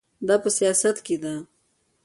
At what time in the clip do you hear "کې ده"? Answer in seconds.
1.05-1.33